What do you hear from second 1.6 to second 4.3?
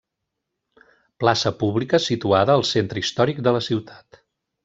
pública situada al centre històric de la ciutat.